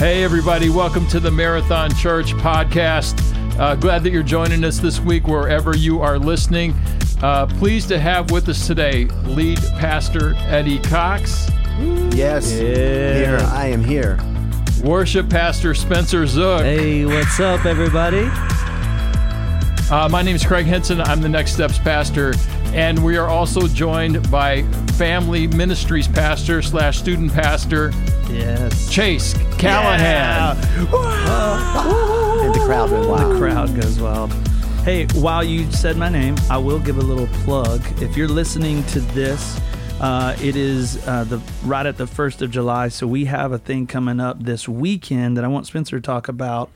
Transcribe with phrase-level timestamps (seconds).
[0.00, 3.20] Hey, everybody, welcome to the Marathon Church podcast.
[3.60, 6.72] Uh, glad that you're joining us this week wherever you are listening.
[7.20, 11.50] Uh, pleased to have with us today lead pastor Eddie Cox,
[12.14, 14.18] Yes, here I am here.
[14.82, 16.62] worship pastor Spencer Zook.
[16.62, 18.26] Hey, what's up, everybody?
[19.92, 21.02] Uh, my name is Craig Henson.
[21.02, 22.32] I'm the Next Steps pastor,
[22.72, 24.62] and we are also joined by
[24.96, 27.92] Family Ministries pastor slash student pastor
[28.30, 28.88] Yes.
[28.88, 30.56] Chase Callahan.
[30.56, 33.32] And the crowd went wild.
[33.34, 34.32] The crowd goes wild.
[34.84, 37.82] Hey, while you said my name, I will give a little plug.
[38.00, 39.60] If you're listening to this,
[40.00, 43.58] uh, it is uh, the right at the first of July, so we have a
[43.58, 46.70] thing coming up this weekend that I want Spencer to talk about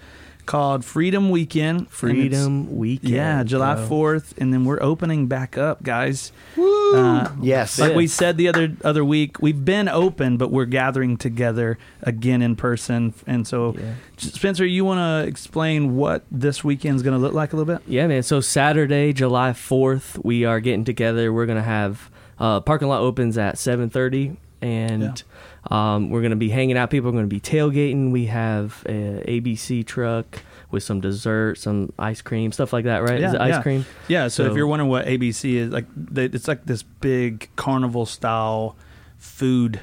[0.46, 1.88] called Freedom Weekend.
[1.90, 3.12] Freedom Weekend.
[3.12, 6.32] Yeah, July fourth, and then we're opening back up, guys.
[6.58, 7.78] Uh, Yes.
[7.78, 12.42] like we said the other other week, we've been open, but we're gathering together again
[12.42, 13.14] in person.
[13.26, 13.94] And so, Yeah.
[14.16, 17.82] Spencer, you want to explain what this weekend's going to look like a little bit?
[17.88, 18.22] Yeah, man.
[18.22, 21.32] So Saturday, July 4th, we are getting together.
[21.32, 25.22] We're going to have uh, parking lot opens at 7:30 and
[25.70, 26.90] um, we're going to be hanging out.
[26.90, 28.10] People are going to be tailgating.
[28.10, 33.20] We have a ABC truck with some dessert, some ice cream, stuff like that, right?
[33.20, 33.62] Is it ice yeah.
[33.62, 33.86] cream?
[34.08, 34.28] Yeah.
[34.28, 38.76] So, if you're wondering what ABC is, like, they, it's like this big carnival style
[39.18, 39.80] food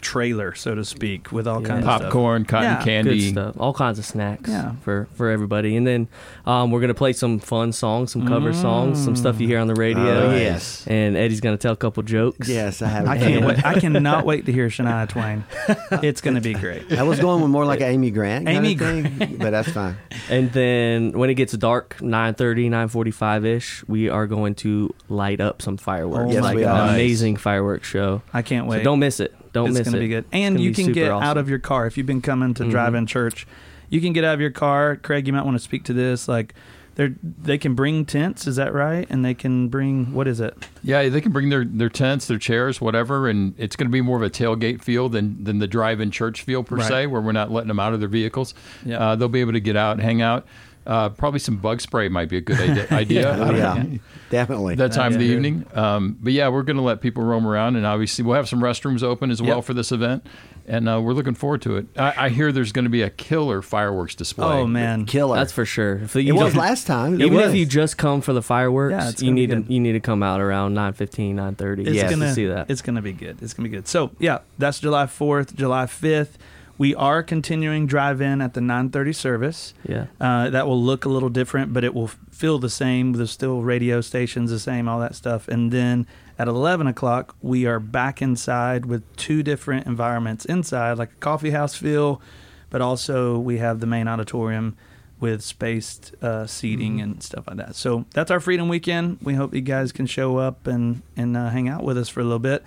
[0.00, 1.68] trailer, so to speak, with all Yeah.
[1.68, 2.00] kinds of.
[2.02, 2.78] Popcorn, cotton Yeah.
[2.78, 3.30] Good candy.
[3.32, 3.54] stuff.
[3.58, 4.72] All kinds of snacks Yeah.
[4.82, 5.76] for for everybody.
[5.76, 6.08] And then
[6.46, 9.58] um, we're going to play some fun songs, some cover songs, some stuff you hear
[9.58, 10.28] on the radio.
[10.30, 10.84] Oh, yes.
[10.86, 12.48] And Eddie's going to tell a couple jokes.
[12.48, 13.06] Yes, I have.
[13.08, 13.64] I can't wait.
[13.64, 15.44] I cannot wait to hear Shania Twain.
[16.02, 16.92] It's going to be great.
[16.92, 18.48] I was going with more like an Amy Grant.
[18.48, 19.96] Amy Grant, thing, but that's fine.
[20.30, 25.76] And then when it gets dark, 9.30, 9.45ish, we are going to light up some
[25.76, 26.28] fireworks.
[26.30, 28.22] Oh Yes, like we an amazing fireworks show.
[28.32, 28.84] I can't So wait.
[28.84, 29.34] don't miss it.
[29.52, 30.00] Don't it's miss gonna it.
[30.00, 30.24] be good.
[30.32, 31.26] And you can get awesome.
[31.28, 32.70] out of your car if you've been coming to Mhm.
[32.70, 33.46] drive-in church.
[33.90, 34.96] You can get out of your car.
[34.96, 36.28] Craig, you might want to speak to this.
[36.28, 36.54] Like,
[36.96, 38.46] they they can bring tents.
[38.48, 39.06] Is that right?
[39.08, 40.54] And they can bring what is it?
[40.82, 44.00] Yeah, they can bring their, their tents, their chairs, whatever, and it's going to be
[44.00, 46.88] more of a tailgate feel than, than the drive-in church feel per Right.
[46.88, 48.52] se, where we're not letting them out of their vehicles.
[48.84, 48.98] Yeah.
[48.98, 50.44] Uh, they'll be able to get out, hang out.
[50.88, 52.86] Uh, probably some bug spray might be a good idea.
[52.90, 53.30] idea.
[53.32, 53.84] I Oh, yeah,
[54.30, 54.74] definitely.
[54.76, 55.66] That time of the evening.
[55.74, 58.60] Um, but yeah, we're going to let people roam around, and obviously we'll have some
[58.60, 59.64] restrooms open as well Yep.
[59.66, 60.24] for this event,
[60.66, 61.86] and uh, we're looking forward to it.
[61.98, 64.46] I, I hear there's going to be a killer fireworks display.
[64.46, 65.36] Oh man, Killer.
[65.36, 65.96] That's for sure.
[65.96, 67.14] If you it was last time.
[67.20, 67.50] It Even was.
[67.50, 70.22] if you just come for the fireworks, Yeah, you need to you need to come
[70.22, 72.70] out around 9.15, 9.30 it's yes, gonna to see that.
[72.70, 73.42] It's gonna be good.
[73.42, 73.86] It's gonna be good.
[73.86, 76.38] So yeah, that's July fourth, July fifth.
[76.78, 79.74] We are continuing drive-in at the nine thirty service.
[79.86, 80.06] yeah.
[80.20, 83.12] Uh, that will look a little different, but it will feel the same.
[83.14, 85.48] There's still radio stations, the same, all that stuff.
[85.48, 86.06] And then
[86.38, 91.50] at 11 o'clock, we are back inside with two different environments inside, like a coffee
[91.50, 92.22] house feel,
[92.70, 94.76] but also we have the main auditorium
[95.18, 97.74] with spaced uh, seating and stuff like that.
[97.74, 99.18] So that's our Freedom Weekend.
[99.20, 102.20] We hope you guys can show up and, and uh, hang out with us for
[102.20, 102.62] a little bit.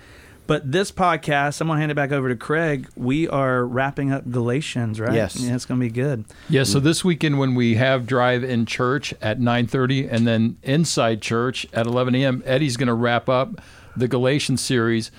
[0.51, 2.89] But this podcast, I'm going to hand it back over to Craig.
[2.97, 5.13] We are wrapping up Galatians, right?
[5.13, 5.37] Yes.
[5.37, 6.25] Yeah, it's going to be good.
[6.49, 11.65] Yeah, so this weekend when we have drive-in church at 9:30 and then inside church
[11.71, 13.61] at 11 a.m., Eddie's going to wrap up
[13.95, 15.09] the Galatians series.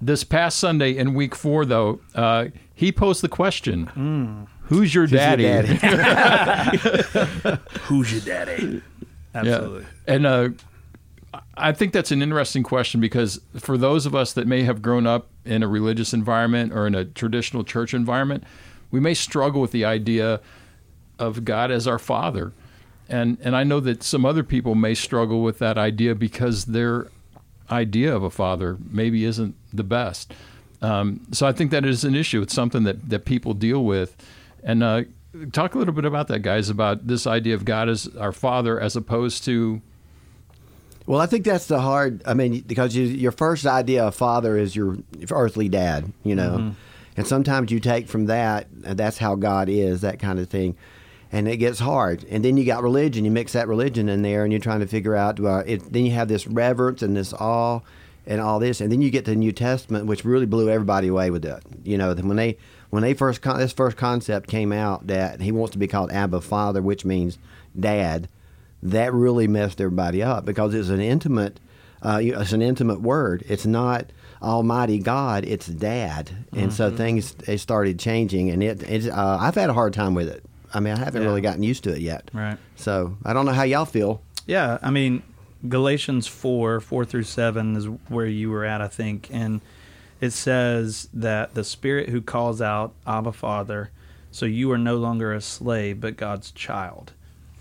[0.00, 5.10] This past Sunday in week four, though, uh, he posed the question: Who's your Who's
[5.10, 5.42] your daddy?
[5.42, 5.78] daddy?
[7.86, 8.82] Who's your daddy?
[9.34, 9.82] Absolutely.
[9.82, 10.14] Yeah.
[10.14, 10.48] And uh,
[11.56, 15.06] I think that's an interesting question because for those of us that may have grown
[15.06, 18.44] up in a religious environment or in a traditional church environment,
[18.90, 20.40] we may struggle with the idea
[21.18, 22.52] of God as our Father.
[23.08, 27.08] And and I know that some other people may struggle with that idea because their
[27.70, 30.32] idea of a father maybe isn't the best.
[30.82, 32.42] Um, so I think that is an issue.
[32.42, 34.16] It's something that, that people deal with.
[34.62, 35.04] And uh,
[35.52, 38.80] talk a little bit about that, guys, about this idea of God as our father
[38.80, 39.80] as opposed to
[41.06, 42.22] Well, I think that's the hard.
[42.26, 44.98] I mean, because you, your first idea of father is your
[45.30, 46.74] earthly dad, you know,
[47.16, 50.76] and sometimes you take from that, that's how God is, that kind of thing,
[51.30, 52.24] and it gets hard.
[52.28, 53.24] And then you got religion.
[53.24, 55.38] You mix that religion in there, and you're trying to figure out.
[55.38, 57.80] Uh, it, then you have this reverence and this awe,
[58.26, 61.08] and all this, and then you get to the New Testament, which really blew everybody
[61.08, 61.62] away with that.
[61.84, 62.58] You know, when they
[62.90, 66.10] when they first con- this first concept came out that he wants to be called
[66.10, 67.38] Abba Father, which means
[67.78, 68.28] dad
[68.90, 71.58] that really messed everybody up because it's an intimate
[72.02, 74.06] uh, it's an intimate word it's not
[74.42, 79.54] almighty god it's dad and so things they started changing and it it's, uh, i've
[79.54, 80.44] had a hard time with it
[80.74, 81.28] i mean i haven't Yeah.
[81.28, 82.58] really gotten used to it yet Right.
[82.76, 85.22] so i don't know how y'all feel Yeah, I mean,
[85.68, 89.28] Galatians 4, 4 through 7 is where you were at, I think.
[89.32, 89.60] And
[90.20, 93.90] it says that the Spirit who calls out, Abba Father,
[94.30, 97.12] So you are no longer a slave, but God's child.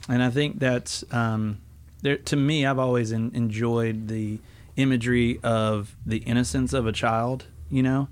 [0.08, 1.60] And I think that's um,
[2.02, 2.18] there.
[2.18, 4.40] To me, I've always en- enjoyed the
[4.76, 8.08] imagery of the innocence of a child, you know,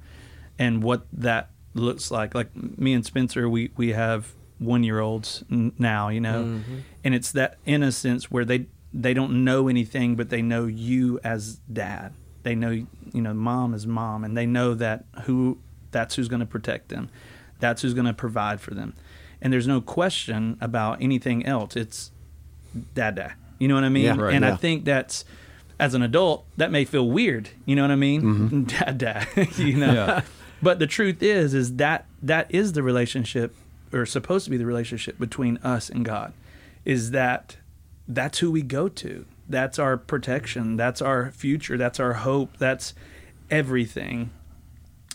[0.57, 2.34] and what that looks like.
[2.34, 6.78] Like me and Spencer, we we have one year olds now, you know, Mm-hmm.
[7.04, 11.56] and it's that innocence where they they don't know anything, but they know you as
[11.72, 12.13] dad.
[12.44, 12.88] They know you
[13.22, 15.60] know mom is mom, and they know that who
[15.92, 17.10] that's who's going to protect them,
[17.60, 18.94] that's who's going to provide for them,
[19.44, 21.75] and there's no question about anything else.
[21.75, 22.12] It's
[22.95, 23.34] dad, dad.
[23.60, 24.06] You know what I mean?
[24.06, 24.54] Yeah, right, and yeah.
[24.54, 25.25] I think that's
[25.80, 27.50] as an adult that may feel weird.
[27.66, 28.22] You know what I mean?
[28.22, 28.63] Mm-hmm.
[28.63, 29.28] Dad, dad.
[29.57, 29.94] you know.
[29.94, 30.22] Yeah.
[30.62, 33.54] But the truth is, is that that is the relationship,
[33.92, 36.34] or supposed to be the relationship between us and God.
[36.86, 37.57] Is that
[38.07, 39.25] that's who we go to.
[39.48, 40.78] That's our protection.
[40.78, 41.78] That's our future.
[41.78, 42.57] That's our hope.
[42.57, 42.94] That's
[43.51, 44.31] everything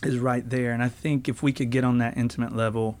[0.03, 0.71] is right there.
[0.71, 2.99] And I think if we could get on that intimate level,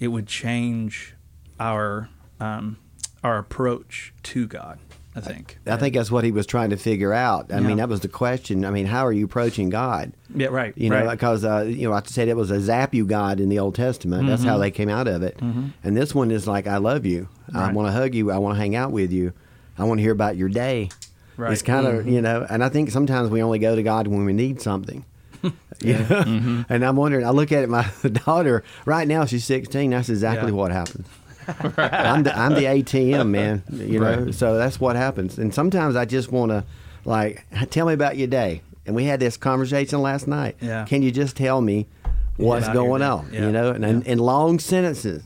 [0.00, 1.14] it would change
[1.60, 2.08] our
[2.40, 2.78] um,
[3.22, 4.78] our approach to God.
[5.14, 5.58] I think.
[5.66, 7.52] I think that's what he was trying to figure out.
[7.52, 7.66] I Yeah.
[7.66, 8.64] mean, that was the question.
[8.64, 10.12] I mean, how are you approaching God?
[10.34, 10.46] Yeah.
[10.48, 10.72] Right.
[10.76, 11.10] You know, right.
[11.10, 13.74] because uh, you know, I said it was a zap you God in the Old
[13.74, 14.28] Testament.
[14.28, 14.50] That's Mm-hmm.
[14.50, 15.36] how they came out of it.
[15.40, 17.28] And this one is like, I love you.
[17.52, 18.30] I want to hug you.
[18.30, 19.32] I want to hang out with you.
[19.76, 20.90] I want to hear about your day.
[21.36, 21.52] Right.
[21.52, 24.24] It's kind of you know, and I think sometimes we only go to God when
[24.24, 25.04] we need something.
[25.80, 25.98] yeah.
[26.04, 26.62] Mm-hmm.
[26.68, 27.24] And I'm wondering.
[27.26, 27.86] I look at my
[28.26, 29.24] daughter right now.
[29.24, 29.90] She's 16.
[29.90, 30.56] That's exactly Yeah.
[30.56, 31.06] what happens.
[31.78, 34.24] I'm the I'm the ATM man, you know.
[34.24, 34.34] Right.
[34.34, 35.38] So that's what happens.
[35.38, 36.64] And sometimes I just want to,
[37.04, 38.62] like, tell me about your day.
[38.86, 40.56] And we had this conversation last night.
[40.60, 40.84] Yeah.
[40.84, 41.86] Can you just tell me
[42.36, 43.28] what's going on?
[43.32, 43.46] Yeah.
[43.46, 45.22] You know, and in long sentences.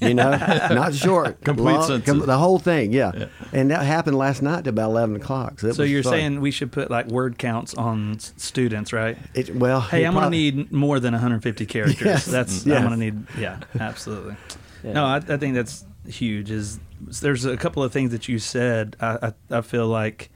[0.00, 0.30] You know,
[0.70, 2.26] not short, Complete long- sentences.
[2.26, 2.92] the whole thing.
[2.92, 3.26] Yeah.
[3.52, 5.58] and that happened last night to about eleven o'clock.
[5.60, 6.12] So, So you're fun.
[6.12, 9.18] saying we should put like word counts on s- students, right?
[9.34, 12.06] it, well, Hey, I'm going to need more than 150 characters.
[12.06, 12.76] Yes, That's yes.
[12.78, 13.26] I'm going to need.
[13.38, 14.36] Yeah, absolutely.
[14.84, 14.92] Yeah.
[14.92, 16.50] No, I, I think that's huge.
[16.50, 16.78] Is
[17.20, 18.94] there's a couple of things that you said.
[19.00, 20.30] I, I I feel like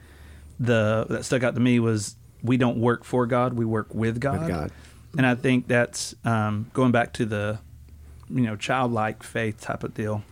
[0.59, 4.19] the that stuck out to me was we don't work for God, we work with
[4.19, 4.39] God.
[4.41, 4.71] With God.
[5.17, 7.59] And I think that's um, going back to the
[8.29, 10.23] you know childlike faith type of deal.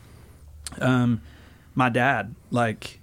[0.80, 1.22] Um,
[1.75, 3.00] my dad, like,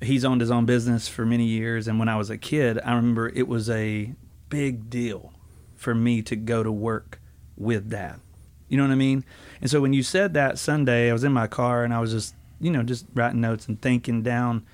[0.00, 2.94] he's owned his own business for many years, and when I was a kid, I
[2.94, 4.12] remember it was a
[4.48, 5.32] big deal
[5.74, 7.20] for me to go to work
[7.56, 8.20] with dad.
[8.68, 9.24] You know what I mean?
[9.60, 12.12] And so when you said that Sunday, I was in my car and I was
[12.12, 14.66] just, you know, just writing notes and thinking down,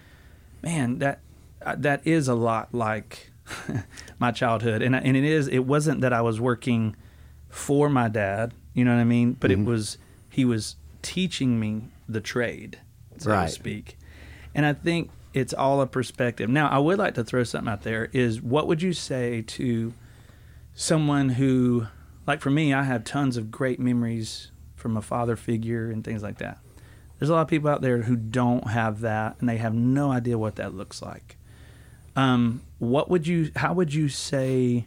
[0.63, 1.21] man, that
[1.65, 3.31] uh, that is a lot like
[4.19, 5.49] my childhood, and and it is.
[5.49, 6.97] It wasn't that I was working
[7.49, 9.37] for my dad, you know what I mean?
[9.39, 9.99] But it was
[10.31, 12.79] he was teaching me the trade,
[13.19, 13.47] so Right.
[13.47, 13.99] to speak.
[14.55, 16.49] And I think it's all a perspective.
[16.51, 18.09] Now, I would like to throw something out there.
[18.13, 19.93] Is what would you say to
[20.75, 21.87] someone who,
[22.27, 26.23] like for me, I have tons of great memories from a father figure and things
[26.23, 26.59] like that.
[27.19, 30.11] There's a lot of people out there who don't have that, and they have no
[30.11, 31.37] idea what that looks like.
[32.17, 33.53] Um, what would you?
[33.57, 34.87] How would you say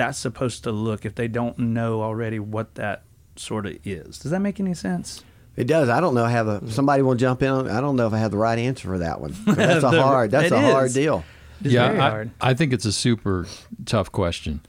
[0.00, 3.02] that's supposed to look if they don't know already what that
[3.36, 4.18] sort of is?
[4.18, 5.22] Does that make any sense?
[5.56, 5.88] It does.
[5.90, 6.24] I don't know.
[6.24, 7.50] I have a somebody will jump in.
[7.68, 9.34] I don't know if I have the right answer for that one.
[9.46, 10.30] That's a The- hard.
[10.30, 11.22] That's it a hard deal.
[11.62, 12.30] It's yeah, very I, hard.
[12.40, 13.46] I think it's a super
[13.84, 14.60] tough question.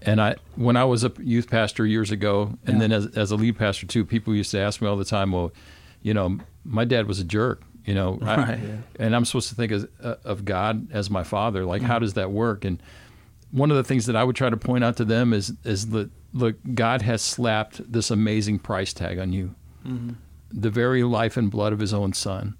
[0.00, 2.80] And I, when I was a youth pastor years ago, and Yeah.
[2.80, 5.32] then as, as a lead pastor too, people used to ask me all the time,
[5.32, 5.52] "Well,
[6.02, 8.60] you know, my dad was a jerk, you know, I- Right.
[8.98, 11.66] and I'm supposed to think as, uh, of God as my father.
[11.66, 11.90] Like, Mm-hmm.
[11.90, 12.80] how does that work?" And
[13.50, 15.88] one of the things that I would try to point out to them is is
[15.90, 19.54] that look, God has slapped this amazing price tag on you,
[19.86, 20.10] Mm-hmm.
[20.52, 22.56] the very life and blood of His own Son.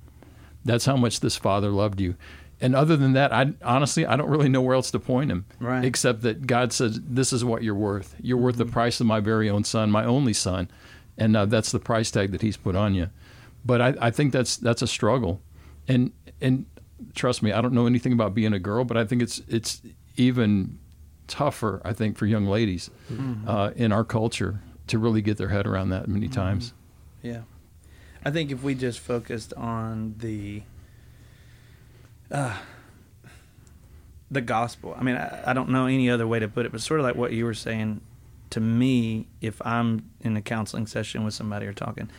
[0.65, 2.15] That's how much this Father loved you.
[2.61, 5.45] And other than that, I honestly I don't really know where else to point him,
[5.61, 5.85] Right.
[5.85, 8.17] except that God says this is what you're worth.
[8.21, 8.67] You're worth Mm-hmm.
[8.69, 10.69] the price of my very own Son, my only Son,
[11.17, 13.11] and uh, that's the price tag that He's put on you.
[13.65, 15.41] But I, I think that's that's a struggle,
[15.87, 16.65] and and
[17.15, 19.81] trust me, I don't know anything about being a girl, but I think it's it's
[20.19, 20.79] even
[21.27, 21.81] tougher.
[21.85, 23.49] I think for young ladies Mm-hmm.
[23.49, 26.73] uh, in our culture to really get their head around that many times.
[27.23, 27.43] Yeah.
[28.25, 30.63] I think if we just focused on the
[32.31, 32.57] uh,
[34.31, 34.95] the gospel.
[34.99, 37.05] I mean, I, I don't know any other way to put it, but sort of
[37.05, 38.01] like what you were saying
[38.51, 42.11] to me, if I'm in a counseling session with somebody or talking,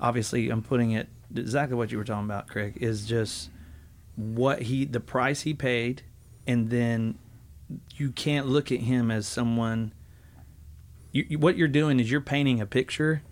[0.00, 3.50] obviously I'm putting it exactly what you were talking about, Craig, is just
[4.16, 6.02] what he the price he paid
[6.46, 7.18] and then
[7.96, 9.92] you can't look at him as someone
[11.12, 13.22] you, you- what you're doing is you're painting a picture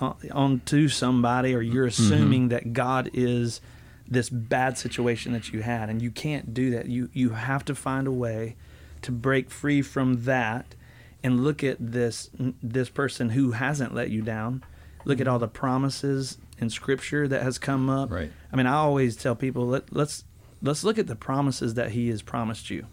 [0.00, 2.02] on, onto somebody or you're mm-hmm.
[2.02, 3.60] assuming that God is
[4.06, 6.86] this bad situation that you had and you can't do that.
[6.86, 8.56] You you have to find a way
[9.02, 10.74] to break free from that
[11.22, 12.30] and look at this
[12.62, 14.64] this person who hasn't let you down.
[15.04, 15.32] Look at mm-hmm.
[15.32, 18.10] all the promises in Scripture that has come up.
[18.10, 18.30] Right.
[18.52, 20.24] I mean, I always tell people let, let's
[20.62, 22.86] let's look at the promises that He has promised you,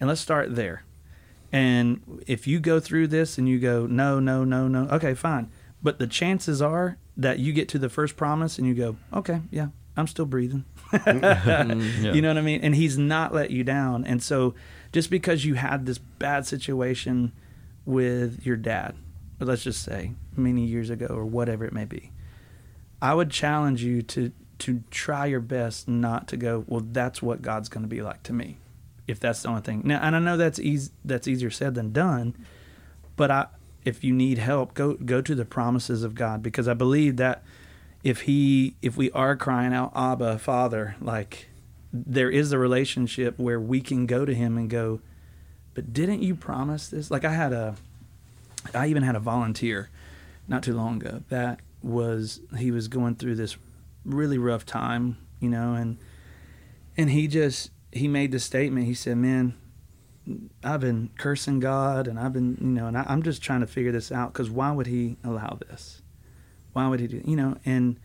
[0.00, 0.84] and let's start there.
[1.52, 5.50] And if you go through this and you go no, no, no, no, okay, fine.
[5.82, 9.42] But the chances are that you get to the first promise and you go, okay,
[9.50, 10.64] yeah, I'm still breathing.
[10.92, 10.98] Yeah.
[10.98, 12.04] Mm-hmm.
[12.14, 12.60] You know what I mean?
[12.62, 14.04] And he's not let you down.
[14.04, 14.54] And so
[14.92, 17.32] just because you had this bad situation
[17.84, 18.94] with your dad,
[19.40, 22.12] let's just say many years ago or whatever it may be,
[23.00, 27.42] I would challenge you to to try your best not to go, well, that's what
[27.42, 28.58] God's going to be like to me.
[29.08, 29.82] If that's the only thing.
[29.84, 32.36] Now, and I know that's easy that's easier said than done,
[33.16, 33.46] but I
[33.84, 37.42] if you need help, go go to the promises of God because I believe that
[38.04, 41.48] if he if we are crying out abba father like
[41.92, 45.00] there is a relationship where we can go to him and go
[45.74, 47.74] but didn't you promise this like i had a
[48.74, 49.90] i even had a volunteer
[50.46, 53.56] not too long ago that was he was going through this
[54.04, 55.98] really rough time you know and
[56.96, 58.86] and he just he made the statement.
[58.86, 59.54] He said man
[60.62, 63.66] i've been cursing god and i've been you know and I, i'm just trying to
[63.66, 66.02] figure this out because why would he allow this?
[66.72, 67.56] Why would he do you know?
[67.64, 67.98] And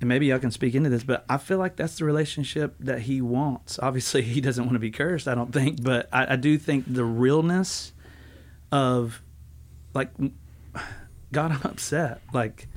[0.00, 3.02] and maybe y'all can speak into this but i feel like that's the relationship that
[3.02, 3.78] he wants.
[3.80, 6.84] Obviously he doesn't want to be cursed i don't think but i, I do think
[6.92, 7.92] the realness
[8.72, 9.22] of
[9.94, 10.10] like
[11.32, 12.22] god i'm upset.
[12.32, 12.68] Like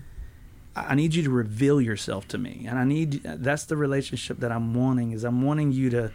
[0.75, 4.51] I need you to reveal yourself to me, and I need that's the relationship that
[4.51, 5.11] I'm wanting.
[5.11, 6.11] Is I'm wanting you to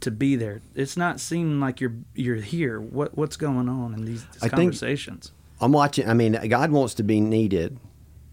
[0.00, 0.60] to be there.
[0.74, 2.80] It's not seeming like you're you're here.
[2.80, 5.32] What what's going on in these, these I think- conversations?
[5.60, 6.06] I'm watching.
[6.08, 7.78] I mean, God wants to be needed.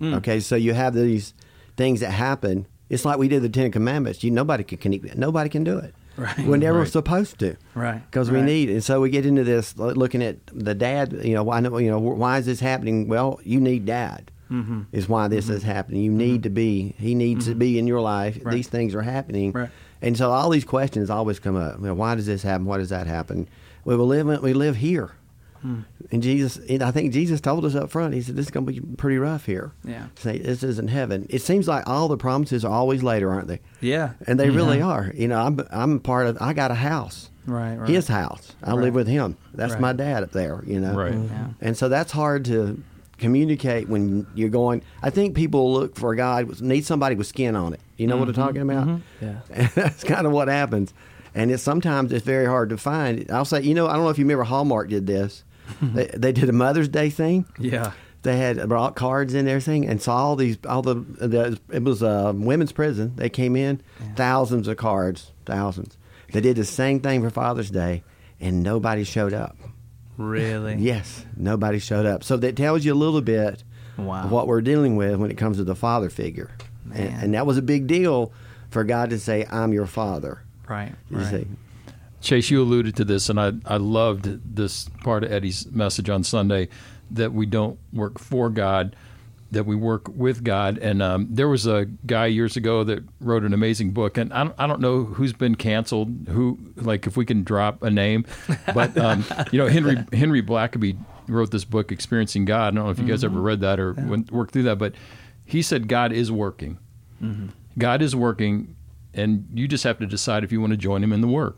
[0.01, 0.15] Mm.
[0.17, 1.33] Okay, so you have these
[1.77, 2.67] things that happen.
[2.89, 4.23] It's like we did the Ten Commandments.
[4.25, 5.95] You nobody can, can nobody can do it.
[6.17, 6.37] Right.
[6.45, 6.87] We're never Right.
[6.87, 7.55] supposed to.
[7.73, 8.01] Right.
[8.05, 8.45] Because we Right.
[8.45, 11.13] need, and so we get into this looking at the dad.
[11.23, 11.59] You know, why?
[11.61, 13.07] You know, why is this happening?
[13.07, 14.29] Well, you need dad.
[14.51, 14.81] Mm-hmm.
[14.91, 16.03] Is why this is happening.
[16.03, 16.93] You need to be.
[16.99, 18.39] He needs to be in your life.
[18.43, 18.53] Right.
[18.53, 19.51] These things are happening.
[19.51, 19.69] Right.
[20.01, 21.79] And so all these questions always come up.
[21.79, 22.65] You know, why does this happen?
[22.65, 23.47] Why does that happen?
[23.85, 24.27] We will live.
[24.43, 25.11] We live here.
[25.61, 25.79] Hmm.
[26.11, 28.13] And Jesus, and I think Jesus told us up front.
[28.13, 29.71] He said, "This is going to be pretty rough here.
[29.85, 30.07] Yeah.
[30.15, 31.25] Say, this isn't heaven.
[31.29, 33.61] It seems like all the promises are always later, aren't they?
[33.79, 34.11] Yeah.
[34.27, 35.09] And they really are.
[35.15, 36.37] You know, I'm I'm part of.
[36.41, 37.77] I got a house, Right.
[37.77, 37.87] Right.
[37.89, 38.51] his house.
[38.61, 38.81] I Right.
[38.83, 39.37] live with him.
[39.53, 39.81] That's Right.
[39.81, 40.61] my dad up there.
[40.67, 41.13] You know, Right.
[41.13, 41.47] Yeah.
[41.61, 42.83] and so that's hard to
[43.23, 44.83] communicate when you're going.
[45.01, 47.79] I think people look for a God need somebody with skin on it.
[47.97, 48.87] You know what I'm talking about?
[48.87, 49.25] Mm-hmm.
[49.25, 49.39] Yeah.
[49.49, 50.93] And that's kind of what happens.
[51.33, 53.31] And it's sometimes it's very hard to find.
[53.31, 55.43] I'll say, you know, I don't know if you remember Hallmark did this.
[55.81, 57.45] they, they did a Mother's Day thing.
[57.57, 57.93] Yeah.
[58.23, 62.01] They had brought cards and everything, and saw all these all the, the it was
[62.01, 63.13] a women's prison.
[63.17, 63.81] They came in
[64.15, 65.97] thousands of cards, thousands.
[66.31, 68.03] They did the same thing for Father's Day,
[68.39, 69.57] and nobody showed up.
[70.17, 70.75] Really.
[70.79, 72.23] Yes, nobody showed up.
[72.23, 73.63] So that tells you a little bit
[73.97, 74.23] Wow.
[74.23, 76.49] of what we're dealing with when it comes to the father figure,
[76.93, 78.31] and, and that was a big deal
[78.71, 80.93] for God to say, "I'm your father." Right.
[81.11, 81.29] You right.
[81.29, 81.47] see,
[82.21, 86.23] Chase, you alluded to this, and I, I loved this part of Eddie's message on
[86.23, 86.69] Sunday
[87.11, 88.95] that we don't work for God,
[89.53, 90.77] that we work with God.
[90.77, 94.43] And um, there was a guy years ago that wrote an amazing book, and I
[94.43, 98.25] don't, I don't know who's been canceled, who, like, if we can drop a name,
[98.73, 102.73] but, um, you know, Henry, Henry Blackaby wrote this book, Experiencing God.
[102.73, 104.93] I don't know if you guys ever read that or went, worked through that, but
[105.45, 106.77] he said God is working.
[107.77, 108.75] God is working,
[109.13, 111.57] and you just have to decide if you want to join him in the work.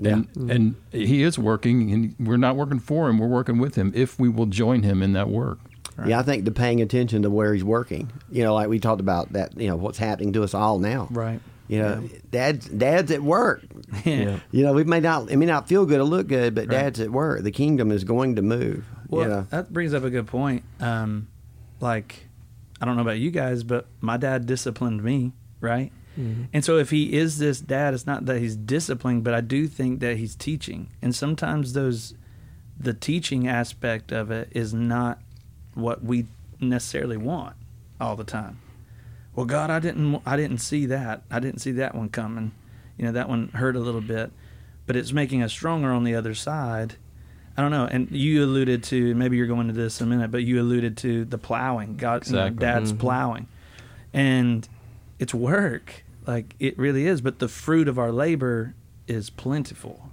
[0.00, 0.12] yeah.
[0.12, 3.18] And, and he is working, and we're not working for him.
[3.18, 5.58] We're working with him if we will join him in that work.
[6.06, 8.10] Yeah, I think the paying attention to where he's working.
[8.30, 9.58] You know, like we talked about that.
[9.60, 11.08] You know, what's happening to us all now.
[11.10, 11.40] Right.
[11.68, 13.62] You know, dad's dad's at work.
[14.04, 14.40] Yeah.
[14.52, 17.00] You know, we may not it may not feel good or look good, but dad's
[17.00, 17.42] at work.
[17.42, 18.84] The kingdom is going to move.
[19.08, 19.46] Well, you know.
[19.50, 20.62] that brings up a good point.
[20.80, 21.28] Um,
[21.80, 22.26] like,
[22.80, 25.92] I don't know about you guys, but my dad disciplined me, right?
[26.52, 29.68] And so, if he is this dad, it's not that he's disciplining, but I do
[29.68, 30.90] think that he's teaching.
[31.00, 32.14] And sometimes those,
[32.76, 35.20] the teaching aspect of it is not
[35.78, 36.26] what we
[36.60, 37.56] necessarily want
[38.00, 38.60] all the time.
[39.34, 41.22] Well, God, I didn't, I didn't see that.
[41.30, 42.52] I didn't see that one coming.
[42.96, 44.32] You know, that one hurt a little bit,
[44.86, 46.96] but it's making us stronger on the other side.
[47.56, 47.88] I don't know.
[47.90, 50.96] And you alluded to maybe you're going to this in a minute, but you alluded
[50.98, 51.96] to the plowing.
[51.96, 52.66] God, you know, Exactly.
[52.66, 53.00] Dad's mm-hmm.
[53.00, 53.48] plowing,
[54.12, 54.68] and
[55.18, 56.04] it's work.
[56.26, 57.20] Like it really is.
[57.20, 58.74] But the fruit of our labor
[59.06, 60.10] is plentiful.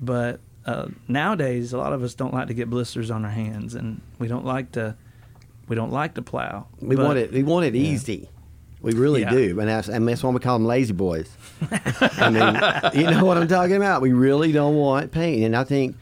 [0.00, 3.74] But uh, nowadays, a lot of us don't like to get blisters on our hands,
[3.74, 4.94] and we don't like to.
[5.68, 6.66] We don't like to plow.
[6.80, 7.32] We But- want it.
[7.32, 8.28] We want it easy.
[8.82, 9.30] We really Yeah.
[9.30, 11.30] do, and that's, and that's why we call them lazy boys.
[11.70, 14.00] I mean, you know what I'm talking about.
[14.00, 15.96] We really don't want pain, and I think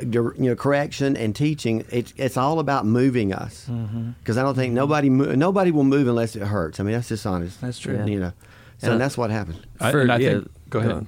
[0.00, 1.84] you know, correction and teaching.
[1.90, 3.68] It's it's all about moving us.
[4.20, 6.78] Because I don't think nobody mo- nobody will move unless it hurts.
[6.78, 7.60] I mean, that's just honest.
[7.60, 8.04] That's true.
[8.06, 8.32] You know,
[8.78, 9.66] So- and that's what happened.
[9.80, 10.90] I- For- and I yeah, think, go ahead.
[10.90, 11.06] You could-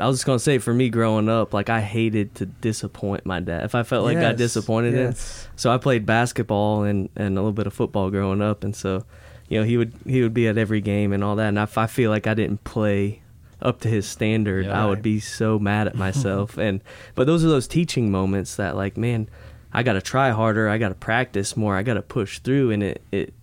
[0.00, 3.40] I was just gonna say, for me growing up, like I hated to disappoint my
[3.40, 3.64] dad.
[3.64, 5.44] If I felt like I disappointed yes.
[5.44, 8.74] him, so I played basketball and and a little bit of football growing up, and
[8.74, 9.04] so
[9.48, 11.78] you know he would he would be at every game and all that, and if
[11.78, 13.22] I feel like I didn't play
[13.62, 14.82] up to his standard, Yeah.
[14.82, 16.58] I would be so mad at myself.
[16.58, 16.82] and
[17.14, 19.28] but those are those teaching moments that like, man,
[19.72, 22.70] I got to try harder, I got to practice more, I got to push through,
[22.70, 23.34] and it it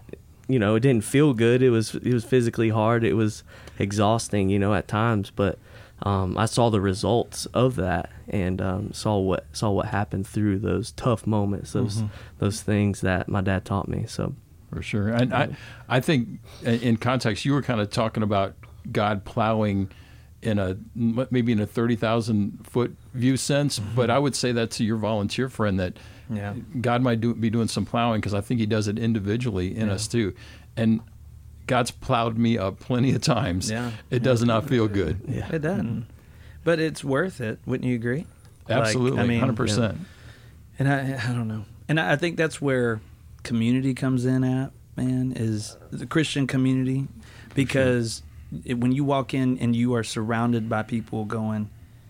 [0.47, 1.61] you know, it didn't feel good.
[1.61, 3.03] It was it was physically hard.
[3.03, 3.43] It was
[3.79, 5.31] exhausting, you know, at times.
[5.31, 5.57] But
[6.03, 10.60] um, I saw the results of that and um, saw what saw what happened through
[10.60, 12.03] those tough moments, those
[12.39, 14.05] those things that my dad taught me.
[14.08, 14.34] So
[14.74, 15.10] For sure.
[15.10, 15.50] And I,
[15.89, 18.55] I think in- in context, you were kind of talking about
[18.91, 19.89] God plowing
[20.41, 24.84] in a maybe in a 30,000 foot view sense, but I would say that to
[24.84, 25.98] your volunteer friend that
[26.34, 26.55] Yeah.
[26.79, 29.89] God might do, be doing some plowing because I think he does it individually in
[29.89, 30.34] us too.
[30.75, 31.01] And
[31.71, 33.71] God's plowed me up plenty of times.
[33.71, 33.91] Yeah.
[34.09, 35.21] It does not feel good.
[35.25, 35.87] yeah, It doesn't.
[35.87, 36.11] Mm-hmm.
[36.65, 37.59] But it's worth it.
[37.65, 38.25] Wouldn't you agree?
[38.67, 39.21] Like, Absolutely.
[39.21, 39.97] I mean, 100%.
[40.77, 41.63] And I, I don't know.
[41.87, 42.99] And I I think that's where
[43.43, 47.07] community comes in at, man, is the Christian community.
[47.55, 48.21] Because
[48.65, 51.69] it, when you walk in and you are surrounded by people going,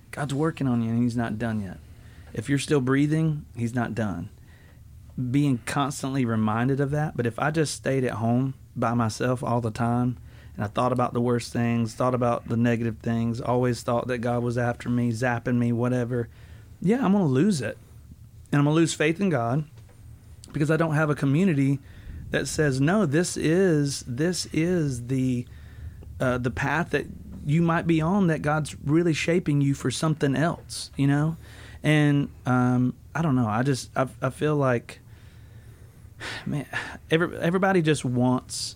[0.10, 1.78] God's working on you and he's not done yet.
[2.34, 4.30] If you're still breathing, he's not done.
[5.30, 7.16] Being constantly reminded of that.
[7.16, 10.18] But if I just stayed at home by myself all the time
[10.56, 14.18] and I thought about the worst things, thought about the negative things, always thought that
[14.20, 16.28] God was after me, zapping me, whatever,
[16.82, 17.78] yeah, I'm going to lose it
[18.52, 19.64] and I'm gonna lose faith in God
[20.52, 21.80] because I don't have a community
[22.32, 23.06] that says no.
[23.06, 25.46] This is this is the
[26.20, 27.08] uh, the path that
[27.46, 31.38] you might be on that God's really shaping you for something else, you know.
[31.82, 33.48] And um, I don't know.
[33.48, 35.00] I just I, I feel like
[36.46, 36.66] man,
[37.10, 38.76] every, everybody just wants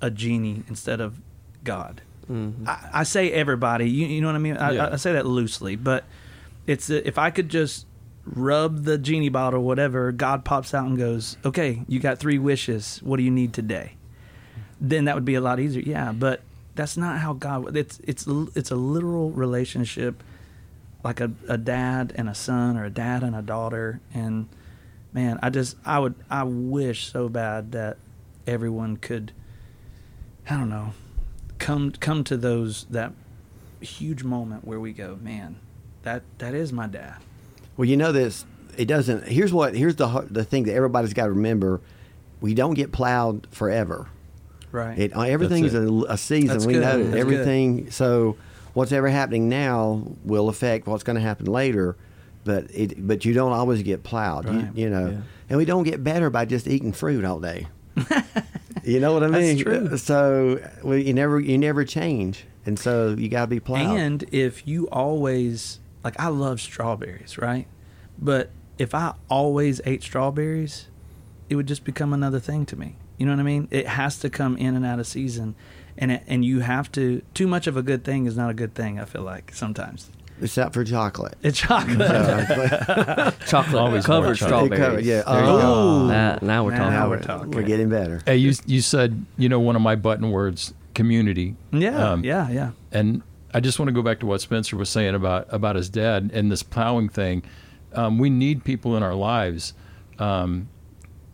[0.00, 1.20] a genie instead of
[1.62, 2.02] God.
[2.30, 2.66] Mhm.
[2.66, 3.88] I, I say everybody.
[3.88, 4.56] You, you know what I mean?
[4.56, 4.88] I, Yeah.
[4.92, 6.04] I say that loosely, but
[6.66, 7.86] it's uh, if I could just
[8.26, 13.00] rub the genie bottle, whatever, God pops out and goes, "Okay, you got three wishes.
[13.02, 13.94] What do you need today?"
[14.80, 15.82] Then that would be a lot easier.
[15.84, 16.40] Yeah, but
[16.74, 17.76] that's not how God.
[17.76, 20.22] It's it's it's a literal relationship,
[21.02, 24.00] like a, a dad and a son, or a dad and a daughter.
[24.14, 24.48] And
[25.14, 27.96] man, I just I would I wish so bad that
[28.46, 29.32] everyone could.
[30.50, 30.92] I don't know
[31.64, 33.12] come come to those that
[33.80, 35.56] huge moment where we go, man,
[36.02, 37.16] that that is my dad.
[37.76, 38.44] Well, you know this.
[38.76, 39.28] It doesn't.
[39.28, 39.74] Here's what.
[39.74, 41.80] Here's the the thing that everybody's got to remember.
[42.40, 44.08] We don't get plowed forever.
[44.72, 44.98] Right.
[44.98, 46.48] It everything's That's a, a season.
[46.48, 46.82] That's we good.
[46.82, 47.18] know That's good.
[47.18, 47.90] everything.
[47.90, 48.36] So
[48.74, 51.96] what's ever happening now will affect what's going to happen later.
[52.44, 53.06] But it.
[53.06, 54.46] But you don't always get plowed.
[54.46, 54.68] Right.
[54.74, 55.08] You, you know.
[55.08, 55.20] Yeah.
[55.48, 57.66] And we don't get better by just eating fruit all day.
[58.84, 59.56] you know what I mean?
[59.56, 59.88] That's true.
[59.92, 63.98] Uh, so well, you never you never change, and so you got to be plowed.
[63.98, 67.66] and if you always like I love strawberries, right?
[68.18, 70.88] But if I always ate strawberries,
[71.48, 72.96] it would just become another thing to me.
[73.18, 73.68] You know what I mean?
[73.70, 75.54] It has to come in and out of season.
[75.96, 78.54] And it, and you have to too much of a good thing is not a
[78.54, 80.10] good thing, I feel like sometimes.
[80.42, 81.36] Except for chocolate.
[81.42, 81.98] It's chocolate.
[81.98, 84.72] So, chocolate Always covered more chocolate.
[84.72, 84.78] It strawberries.
[84.80, 85.22] covered, yeah.
[85.22, 85.60] There you go.
[85.62, 86.06] Oh.
[86.08, 87.10] That, now we're Now talking.
[87.10, 87.50] we're talking.
[87.52, 88.22] We're getting better.
[88.26, 91.56] Hey, you, you said, you know, one of my button words, community.
[91.72, 92.70] yeah, Um, yeah, yeah.
[92.92, 95.88] And I just want to go back to what Spencer was saying about about his
[95.88, 97.42] dad and this plowing thing.
[97.92, 99.74] Um, we need people in our lives,
[100.18, 100.68] um,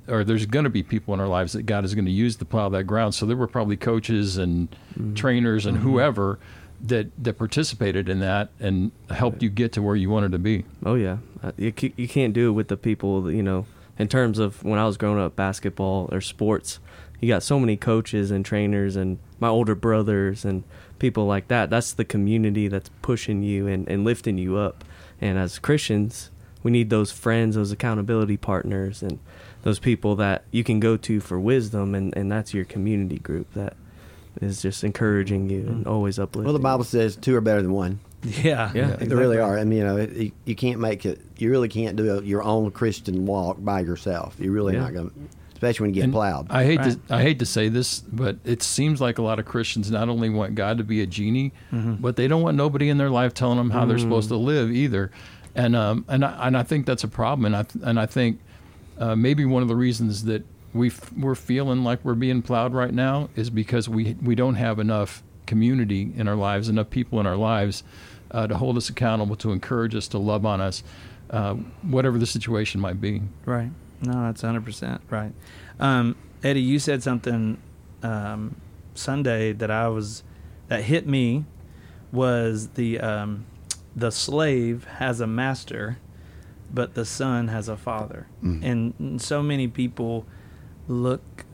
[0.08, 2.36] or there's going to be people in our lives that God is going to use
[2.36, 3.14] to plow that ground.
[3.14, 4.68] So there were probably coaches and
[5.14, 6.38] trainers and whoever
[6.82, 10.64] that that participated in that and helped you get to where you wanted to be.
[10.84, 13.66] Oh yeah, Uh, you you can't do it with the people you know.
[13.98, 16.78] In terms of when I was growing up, basketball or sports,
[17.20, 20.64] you got so many coaches and trainers and my older brothers and
[20.98, 21.68] people like that.
[21.68, 24.84] That's the community that's pushing you and, and lifting you up.
[25.20, 26.30] And as Christians,
[26.62, 29.18] we need those friends, those accountability partners, and
[29.62, 31.94] those people that you can go to for wisdom.
[31.94, 33.76] And, and that's your community group that
[34.40, 36.44] is just encouraging you and always uplifting.
[36.44, 36.58] Well, the.
[36.60, 38.00] Bible says two are better than one.
[38.22, 38.70] Yeah.
[38.74, 38.96] Yeah.
[38.96, 39.58] They really are.
[39.58, 41.20] I mean, you know, it, you, you can't make it.
[41.38, 44.36] You really can't do a, your own Christian walk by yourself.
[44.38, 44.80] You're really Yeah.
[44.80, 45.14] not going to,
[45.54, 46.46] especially when you get And plowed.
[46.50, 47.08] I hate Right.
[47.08, 50.08] to I hate to say this, but it seems like a lot of Christians not
[50.10, 53.32] only want God to be a genie, but they don't want nobody in their life
[53.32, 55.10] telling them how they're supposed to live either.
[55.54, 57.46] And um and I, and I think that's a problem.
[57.46, 58.38] And I and I think
[58.98, 62.72] uh, maybe one of the reasons that we f- we're feeling like we're being plowed
[62.74, 67.18] right now is because we we don't have enough community in our lives, enough people
[67.20, 67.82] in our lives
[68.30, 70.82] uh, to hold us accountable, to encourage us, to love on us.
[71.30, 73.22] uh, whatever the situation might be.
[73.44, 73.70] Right.
[74.02, 75.32] No, that's hundred percent right.
[75.78, 77.58] Um, Eddie, you said something
[78.02, 78.56] um,
[78.94, 80.22] Sunday that I was
[80.68, 81.44] that hit me
[82.12, 83.44] was the um,
[83.94, 85.98] the slave has a master,
[86.72, 88.64] but the son has a father, Mhm.
[88.64, 90.26] and so many people
[90.88, 91.44] look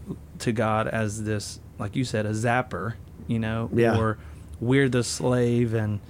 [0.40, 2.94] to God as this, like you said, a zapper,
[3.26, 3.98] you know, Yeah.
[3.98, 4.18] or
[4.60, 6.00] we're the slave and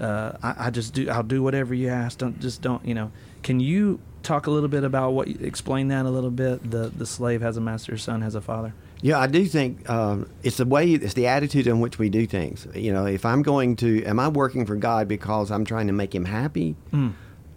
[0.00, 2.18] uh, I, I just do I'll do whatever you ask.
[2.18, 3.10] Don't just don't you know.
[3.42, 6.70] Can you talk a little bit about what explain that a little bit?
[6.70, 8.74] The the slave has a master, son has a father.
[9.00, 12.26] Yeah, I do think um, it's the way, it's the attitude in which we do
[12.26, 12.66] things.
[12.74, 15.92] You know, if I'm going to, am I working for God because I'm trying to
[15.92, 17.12] make Him happy, Mm.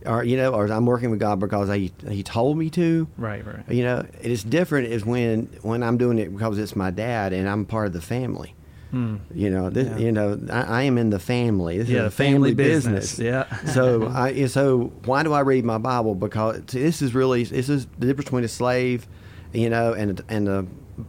[0.06, 3.08] Or you know, or I'm working with God because He He told me to?
[3.18, 3.64] Right, right.
[3.70, 7.34] You know, it is different is when when I'm doing it because it's my dad
[7.34, 8.56] and I'm part of the family.
[8.94, 9.20] Mm.
[9.34, 9.98] You know, this, Yeah.
[10.00, 11.78] you know, I, I am in the family.
[11.78, 13.16] This Yeah, is a family family, business.
[13.16, 13.20] business.
[13.20, 13.66] Yeah.
[13.74, 16.14] so I so why do I read my Bible?
[16.14, 19.08] Because this is really this is the difference between a slave,
[19.54, 20.66] you know, and and a,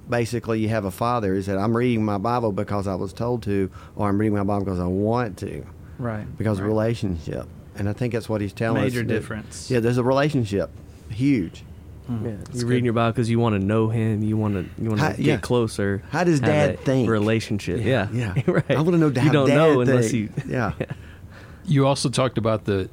[0.09, 1.35] basically you have a father.
[1.35, 4.45] Is that I'm reading my Bible because I was told to, or I'm reading my
[4.45, 5.67] Bible because I want to,
[5.99, 6.25] Right.
[6.39, 7.47] because of relationship.
[7.77, 8.93] And I think that's what he's telling us.
[8.93, 9.71] Major that- difference.
[9.71, 10.71] Yeah, there's a relationship,
[11.11, 11.65] huge.
[12.11, 12.25] Mm.
[12.25, 12.63] Yeah, you're good.
[12.65, 14.23] reading your Bible because you want to know Him.
[14.25, 15.37] You want to you want to get yeah.
[15.37, 16.03] closer.
[16.11, 17.09] How does Dad think?
[17.09, 17.81] Relationship.
[17.81, 18.09] Yeah.
[18.13, 18.71] Yeah, right.
[18.71, 20.29] I want to know how You don't Dad know unless you.
[20.29, 20.47] thinks.
[20.51, 20.73] Yeah.
[21.65, 22.91] You also talked about the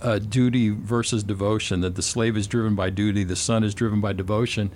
[0.00, 1.82] uh, duty versus devotion.
[1.82, 4.70] That the slave is driven by duty, the son is driven by devotion,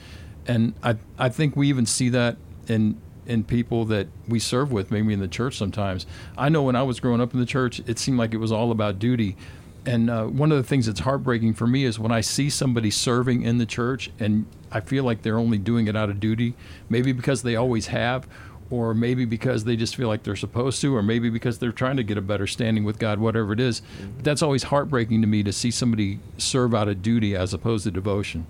[0.46, 2.36] and I I think we even see that
[2.68, 6.06] in in people that we serve with, maybe in the church sometimes.
[6.36, 8.52] I know when I was growing up in the church, it seemed like it was
[8.52, 9.36] all about duty.
[9.84, 12.90] And uh, one of the things that's heartbreaking for me is when I see somebody
[12.90, 16.54] serving in the church and I feel like they're only doing it out of duty,
[16.88, 18.28] maybe because they always have,
[18.70, 21.96] or maybe because they just feel like they're supposed to, or maybe because they're trying
[21.96, 23.82] to get a better standing with God, whatever it is.
[24.22, 27.90] That's always heartbreaking to me to see somebody serve out of duty as opposed to
[27.90, 28.46] devotion.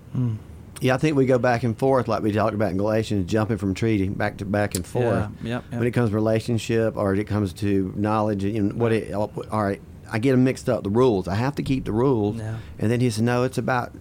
[0.83, 3.57] Yeah, I think we go back and forth like we talked about in Galatians, jumping
[3.57, 5.29] from tree to back to back and forth.
[5.41, 5.79] Yeah, yep, yep.
[5.79, 9.81] When it comes to relationship or it comes to knowledge and what it, all right,
[10.11, 10.83] I get them mixed up.
[10.83, 12.35] The rules, I have to keep the rules.
[12.37, 12.57] Yeah.
[12.79, 13.93] And then he said, no, it's about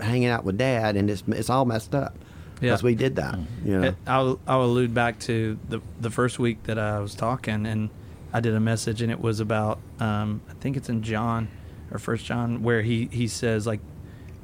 [0.00, 2.70] hanging out with dad, and it's it's all messed up Yeah.
[2.70, 3.38] because we did that.
[3.64, 7.14] You know, It- I'll I'll allude back to the the first week that I was
[7.14, 7.90] talking, and
[8.32, 11.48] I did a message, and it was about um, I think it's in John
[11.90, 13.80] or First John where he he says like,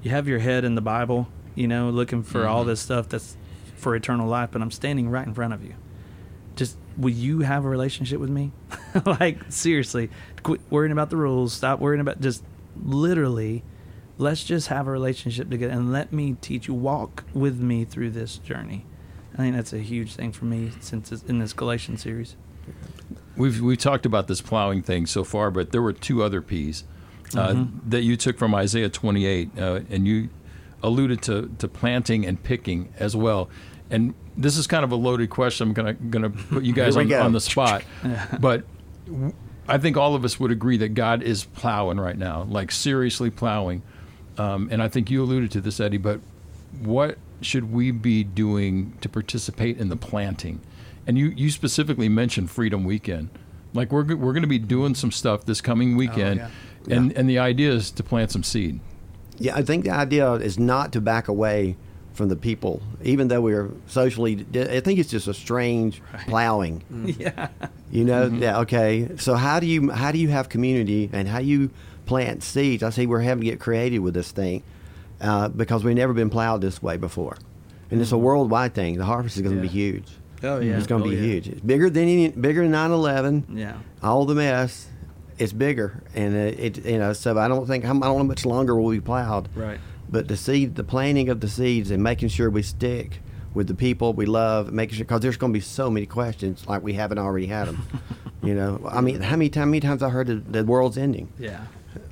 [0.03, 2.69] you have your head in the Bible, you know, looking for all Mhm.
[2.69, 3.37] this stuff that's
[3.77, 5.75] for eternal life, but I'm standing right in front of you.
[6.55, 8.53] Just will you have a relationship with me?
[9.05, 10.09] like seriously,
[10.45, 11.53] quit worrying about the rules.
[11.53, 12.45] Stop worrying about just
[12.83, 13.63] literally.
[14.19, 16.75] Let's just have a relationship together and let me teach you.
[16.75, 18.87] Walk with me through this journey.
[19.35, 22.35] I think that's a huge thing for me since it's in this Galatian series.
[23.37, 26.85] We've we've talked about this plowing thing so far, but there were two other P's
[27.35, 27.69] uh, Mhm.
[27.89, 30.31] that you took from Isaiah 28, uh, and you
[30.87, 33.51] alluded to, to planting and picking as well.
[33.91, 35.69] And this is kind of a loaded question.
[35.69, 37.83] I'm gonna gonna put you guys on, on the spot,
[38.41, 38.65] but
[39.07, 39.35] w-
[39.69, 43.31] I think all of us would agree that God is plowing right now, like seriously
[43.31, 43.83] plowing.
[44.39, 45.97] Um, and I think you alluded to this, Eddie.
[45.97, 46.21] But
[46.81, 50.61] what should we be doing to participate in the planting?
[51.07, 53.31] And you, you specifically mentioned Freedom Weekend.
[53.73, 56.97] Like we're we're going to be doing some stuff this coming weekend, yeah.
[56.97, 58.81] and and the idea is to plant some seed.
[59.39, 61.77] Yeah, I think the idea is not to back away
[62.15, 64.47] from the people, even though we're socially.
[64.55, 66.83] I think it's just a strange plowing.
[66.93, 67.19] Mm.
[67.19, 67.49] yeah.
[67.91, 68.43] You know, mm-hmm.
[68.43, 69.11] yeah, okay.
[69.19, 71.71] So how do you how do you have community and how you
[72.07, 72.83] plant seeds?
[72.83, 74.63] I see we're having to get creative with this thing
[75.21, 77.37] uh, because we've never been plowed this way before,
[77.91, 78.25] and it's a mm-hmm.
[78.25, 78.97] worldwide thing.
[78.97, 80.09] The harvest is going to be huge.
[80.43, 80.77] Oh yeah.
[80.77, 81.23] It's going to Oh, be yeah.
[81.23, 81.49] huge.
[81.49, 83.45] It's bigger than any, bigger than 9/11.
[83.57, 83.77] Yeah.
[84.03, 84.89] All the mess,
[85.39, 87.13] it's bigger, and it, it you know.
[87.13, 89.49] So I don't think I don't know how much longer will be plowed.
[89.55, 89.79] Right.
[90.09, 93.21] But the seed, the planting of the seeds, and making sure we stick
[93.55, 96.67] with the people we love, making sure because there's going to be so many questions
[96.69, 97.83] like we haven't already had them.
[98.43, 101.33] you know, I mean, how many time, many times I heard that the world's ending?
[101.39, 101.65] Yeah.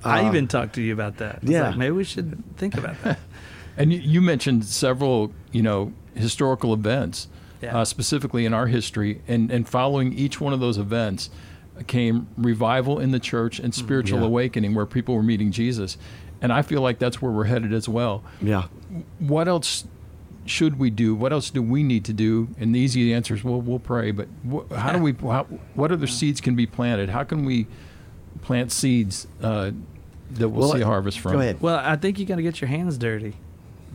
[0.02, 1.40] I Uh, even talked to you about that.
[1.42, 1.68] It's yeah.
[1.68, 3.18] like, maybe we should think about that.
[3.76, 7.26] And you, you mentioned several, you know, historical events,
[7.60, 7.76] Yeah.
[7.80, 11.28] uh, specifically in our history, and and following each one of those events
[11.86, 14.26] came revival in the church and spiritual Yeah.
[14.26, 15.96] awakening, where people were meeting Jesus,
[16.40, 18.22] and I feel like that's where we're headed as well.
[18.40, 18.64] Yeah.
[19.18, 19.84] What else
[20.46, 21.14] should we do?
[21.14, 22.48] What else do we need to do?
[22.58, 24.10] And the easy answer is, well, we'll pray.
[24.10, 25.12] But wh- how do we?
[25.12, 27.08] How, what other seeds can be planted?
[27.08, 27.66] How can we
[28.42, 29.70] plant seeds uh,
[30.32, 31.32] that we'll, Well, see a harvest from?
[31.32, 31.60] Go ahead.
[31.60, 33.34] Well, I think you got to get your hands dirty.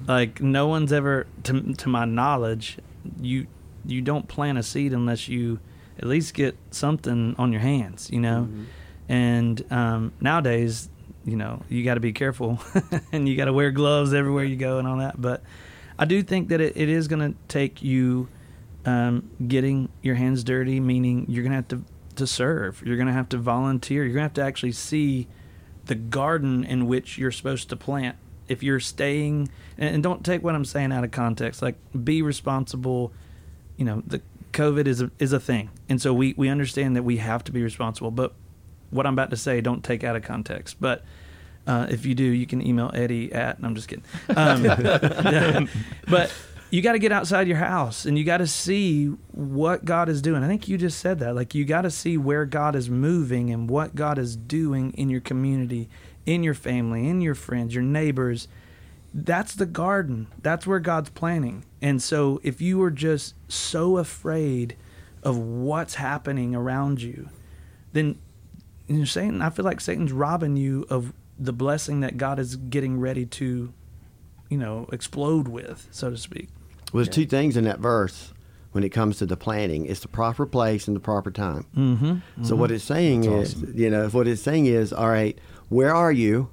[0.08, 2.78] Like no one's ever, to to my knowledge,
[3.22, 3.46] you
[3.86, 5.60] you don't plant a seed unless you
[6.00, 8.10] at least get something on your hands.
[8.12, 8.50] You know,
[9.08, 10.90] and um, nowadays,
[11.26, 12.60] you know you got to be careful
[13.12, 15.22] and you got to wear gloves everywhere you go and all that.
[15.22, 15.44] But
[15.98, 18.30] I do think that it, it is going to take you
[18.86, 21.84] um, getting your hands dirty, meaning you're going to have to
[22.16, 22.82] to serve.
[22.86, 24.04] You're going to have to volunteer.
[24.04, 25.28] You're going to have to actually see
[25.86, 28.16] the garden in which you're supposed to plant.
[28.48, 31.62] If you're staying, and, and don't take what I'm saying out of context.
[31.62, 33.12] Like, be responsible.
[33.78, 37.04] You know, the COVID is a, is a thing, and so we we understand that
[37.04, 38.12] we have to be responsible.
[38.12, 38.34] But
[38.90, 40.78] what I'm about to say, don't take out of context.
[40.80, 41.04] But
[41.68, 43.62] uh, if you do, you can email Eddie at.
[43.62, 44.04] No, I'm just kidding.
[44.36, 45.70] Um,
[46.10, 46.34] but
[46.72, 50.22] you got to get outside your house and you got to see what God is
[50.22, 50.44] doing.
[50.44, 51.36] I think you just said that.
[51.36, 55.10] Like you got to see where God is moving and what God is doing in
[55.10, 55.90] your community,
[56.26, 58.48] in your family, in your friends, your neighbors.
[59.14, 60.28] That's the garden.
[60.42, 61.66] That's where God's planting.
[61.82, 64.76] And so if you are just so afraid
[65.24, 67.30] of what's happening around you,
[67.94, 68.20] then
[68.88, 72.56] you know, Satan, I feel like Satan's robbing you of the blessing that God is
[72.56, 73.72] getting ready to,
[74.50, 76.50] you know, explode with, so to speak.
[76.92, 78.34] Well, there's two things in that verse
[78.72, 79.86] when it comes to the planting.
[79.86, 81.66] It's the proper place and the proper time.
[81.78, 82.44] Mm-hmm.
[82.44, 85.38] So what it's saying That's is, you know, what it's saying is, all right,
[85.70, 86.50] where are you?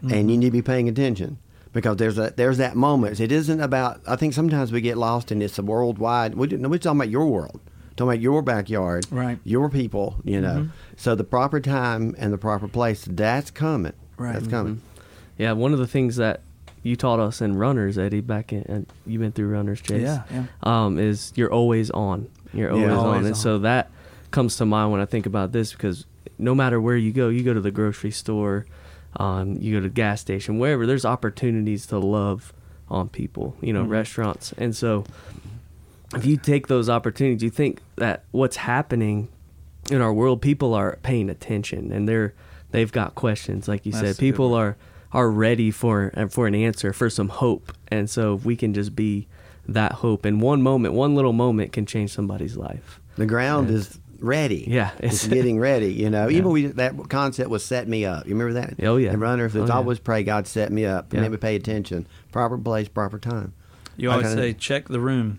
[0.00, 1.38] And you need to be paying attention
[1.78, 3.20] because there's a there's that moment.
[3.20, 4.00] It isn't about.
[4.06, 6.34] I think sometimes we get lost in it's a worldwide.
[6.34, 7.60] We didn't, we're talking about your world,
[7.96, 9.38] talking about your backyard, Right.
[9.44, 10.68] Your people, you know.
[10.96, 13.92] So the proper time and the proper place, that's coming.
[14.16, 14.32] Right.
[14.34, 14.82] That's coming.
[15.36, 16.40] Yeah, one of the things that
[16.82, 20.02] you taught us in runners, Eddie, back in and you've been through runners, Chase.
[20.02, 20.44] Yeah, yeah.
[20.64, 22.28] Um, is you're always on.
[22.52, 23.90] You're Yeah, always, always on, and so that
[24.30, 26.06] comes to mind when I think about this because
[26.38, 28.66] no matter where you go, you go to the grocery store,
[29.16, 30.86] um, you go to the gas station, wherever.
[30.86, 32.52] There's opportunities to love
[32.88, 33.56] on people.
[33.60, 33.90] You know, Mhm.
[33.90, 35.04] restaurants, and so
[36.14, 39.28] if you take those opportunities, you think that what's happening
[39.90, 42.34] in our world, people are paying attention and they're
[42.70, 44.18] they've got questions, like you That's said.
[44.18, 44.76] People are
[45.12, 48.74] are ready for uh, for an answer, for some hope, and so if we can
[48.74, 49.26] just be
[49.66, 53.00] that hope in one moment, one little moment can change somebody's life.
[53.16, 53.76] The ground Yeah.
[53.76, 54.64] is ready.
[54.68, 55.92] Yeah, it's, it's- getting ready.
[55.92, 56.38] You know, Yeah.
[56.38, 58.26] even we that concept was set me up.
[58.26, 58.74] You remember that?
[58.86, 59.10] Oh, yeah.
[59.12, 59.76] And runners, Oh, it's yeah.
[59.76, 61.12] always pray God set me up.
[61.12, 61.20] Yeah.
[61.22, 62.06] Let me pay attention.
[62.32, 63.52] Proper place, proper time.
[63.96, 65.38] You always kinda- say check the room.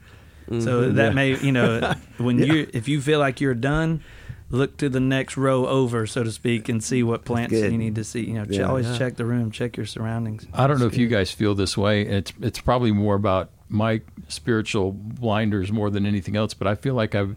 [0.49, 0.55] So
[0.89, 0.95] Mhm.
[0.95, 1.13] that Yeah.
[1.13, 2.45] may you know when Yeah.
[2.53, 4.01] you if you feel like you're done,
[4.49, 7.93] look to the next row over, so to speak, and see what plants you need
[7.95, 8.21] to see.
[8.25, 8.63] You know, ch- Yeah.
[8.63, 8.97] always Yeah.
[8.97, 10.47] check the room, check your surroundings.
[10.51, 12.01] I don't know if you guys feel this way.
[12.01, 16.95] It's it's probably more about my spiritual blinders more than anything else, but I feel
[16.95, 17.35] like I've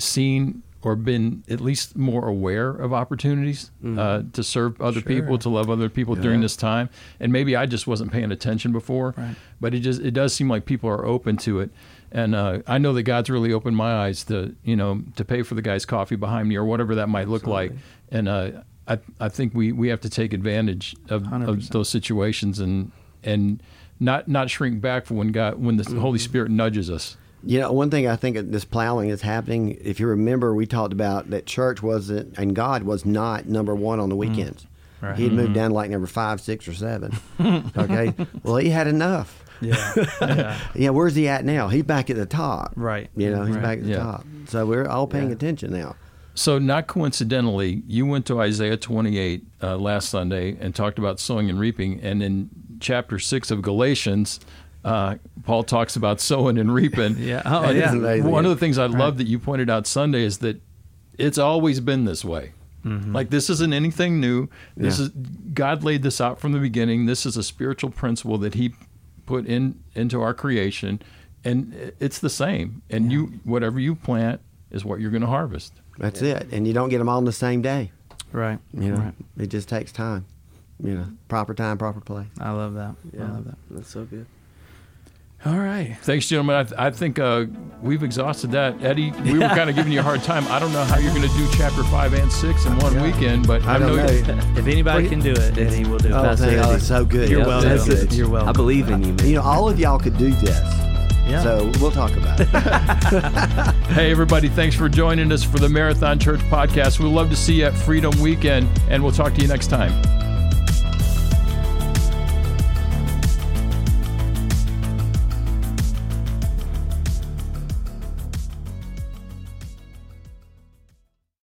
[0.00, 5.10] seen or been at least more aware of opportunities uh, to serve other Mm-hmm.
[5.10, 5.20] Sure.
[5.22, 6.88] people, to love other people during this time.
[7.20, 9.36] And maybe I just wasn't paying attention before, Right.
[9.60, 11.70] but it just it does seem like people are open to it.
[12.12, 15.42] And uh, I know that God's really opened my eyes to you know to pay
[15.42, 17.72] for the guy's coffee behind me or whatever that might look like.
[18.10, 18.50] And uh,
[18.88, 22.90] I I think we, we have to take advantage of, of those situations and
[23.22, 23.62] and
[24.00, 27.18] not not shrink back for when God when the Holy Spirit nudges us.
[27.42, 29.78] You know, one thing I think this plowing is happening.
[29.82, 33.98] If you remember, we talked about that church wasn't and God was not number one
[34.00, 34.66] on the weekends.
[35.00, 35.16] Right.
[35.16, 37.16] He had moved down to like number five, six, or seven.
[37.76, 39.42] okay, well he had enough.
[39.62, 40.58] Yeah, yeah.
[40.74, 41.68] Yeah, where's he at now?
[41.68, 42.72] He's back at the top.
[42.76, 43.08] Right.
[43.16, 43.62] You know, he's Right.
[43.62, 43.96] back at the Yeah.
[43.96, 44.26] top.
[44.48, 45.34] So we're all paying Yeah.
[45.34, 45.96] attention now.
[46.34, 51.50] So, not coincidentally, you went to Isaiah 28 uh, last Sunday and talked about sowing
[51.50, 52.00] and reaping.
[52.00, 52.48] And in
[52.78, 54.38] chapter 6 of Galatians,
[54.84, 57.16] uh, Paul talks about sowing and reaping.
[57.18, 57.42] Yeah.
[57.44, 57.92] Oh, And yeah.
[57.92, 58.30] amazing.
[58.30, 58.94] One of the things I Right.
[58.98, 60.60] love that you pointed out Sunday is that
[61.18, 62.52] it's always been this way.
[62.84, 63.14] Mm-hmm.
[63.14, 64.48] Like this isn't anything new.
[64.76, 65.06] This Yeah.
[65.06, 65.10] is
[65.52, 67.04] God laid this out from the beginning.
[67.06, 68.72] This is a spiritual principle that He
[69.26, 71.02] put in into our creation,
[71.44, 72.80] and it's the same.
[72.88, 74.40] And you, whatever you plant,
[74.70, 75.74] is what you're going to harvest.
[75.98, 76.48] That's it.
[76.52, 77.92] And you don't get them all on the same day.
[78.32, 78.58] Right.
[78.72, 79.14] You know, Right.
[79.36, 80.24] it just takes time.
[80.82, 82.28] You know, proper time, proper place.
[82.40, 82.94] I love that.
[83.12, 83.56] Yeah, I love that.
[83.70, 84.24] that's so good.
[85.46, 85.96] All right.
[86.02, 86.56] Thanks, gentlemen.
[86.56, 87.46] I, th- I think uh,
[87.80, 88.82] we've exhausted that.
[88.84, 90.46] Eddie, we were kind of giving you a hard time.
[90.48, 93.02] I don't know how you're going to do chapter five and six in one Yeah.
[93.04, 94.04] weekend, but I don't know.
[94.04, 96.12] If anybody can do it, Eddie will do it.
[96.12, 96.58] Oh, That's thank it.
[96.62, 97.30] oh, it's so good.
[97.30, 97.70] You're Yeah, welcome.
[97.70, 98.12] that's good.
[98.12, 98.50] You're welcome.
[98.50, 99.26] I believe in you, man.
[99.26, 100.58] You know, all of y'all could do this.
[101.26, 101.42] Yeah.
[101.42, 102.48] So we'll talk about it.
[103.94, 106.98] hey, everybody, thanks for joining us for the Marathon Church podcast.
[107.00, 109.92] We'd love to see you at Freedom Weekend, and we'll talk to you next time.